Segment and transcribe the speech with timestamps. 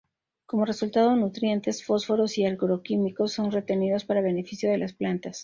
[0.47, 5.39] Como resultado, nutrientes, fósforos y agroquímicos son retenidos para beneficio de las plantas.